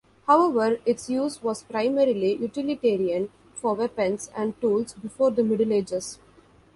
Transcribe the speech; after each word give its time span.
However, 0.25 0.79
its 0.83 1.11
use 1.11 1.43
was 1.43 1.61
primarily 1.61 2.33
utilitarian 2.33 3.29
for 3.53 3.75
weapons 3.75 4.31
and 4.35 4.59
tools 4.59 4.93
before 4.95 5.29
the 5.29 5.43
Middle 5.43 5.71
Ages. 5.71 6.17